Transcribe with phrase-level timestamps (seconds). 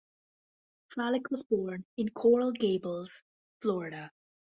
[0.89, 3.21] Fralick was born in Coral Gables,
[3.61, 4.09] Florida.